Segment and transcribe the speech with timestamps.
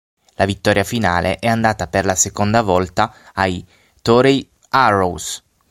[0.33, 3.63] La vittoria finale è andata per la seconda volta ai
[4.01, 5.43] Toray Arrows.